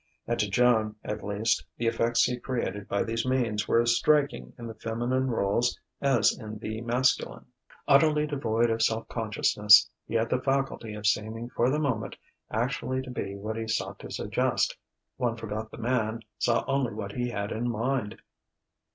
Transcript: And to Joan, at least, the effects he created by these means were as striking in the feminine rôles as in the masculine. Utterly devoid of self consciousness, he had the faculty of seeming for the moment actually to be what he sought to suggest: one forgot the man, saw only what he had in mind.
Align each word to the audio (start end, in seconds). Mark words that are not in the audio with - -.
And 0.25 0.39
to 0.39 0.49
Joan, 0.49 0.95
at 1.03 1.23
least, 1.23 1.63
the 1.77 1.85
effects 1.85 2.23
he 2.23 2.39
created 2.39 2.87
by 2.87 3.03
these 3.03 3.23
means 3.23 3.67
were 3.67 3.79
as 3.79 3.95
striking 3.95 4.51
in 4.57 4.65
the 4.65 4.73
feminine 4.73 5.27
rôles 5.27 5.75
as 6.01 6.35
in 6.35 6.57
the 6.57 6.81
masculine. 6.81 7.45
Utterly 7.87 8.25
devoid 8.25 8.71
of 8.71 8.81
self 8.81 9.07
consciousness, 9.09 9.87
he 10.07 10.15
had 10.15 10.31
the 10.31 10.41
faculty 10.41 10.95
of 10.95 11.05
seeming 11.05 11.49
for 11.51 11.69
the 11.69 11.77
moment 11.77 12.15
actually 12.49 13.03
to 13.03 13.11
be 13.11 13.35
what 13.35 13.57
he 13.57 13.67
sought 13.67 13.99
to 13.99 14.09
suggest: 14.09 14.75
one 15.17 15.35
forgot 15.37 15.69
the 15.69 15.77
man, 15.77 16.21
saw 16.39 16.65
only 16.67 16.95
what 16.95 17.11
he 17.11 17.29
had 17.29 17.51
in 17.51 17.69
mind. 17.69 18.19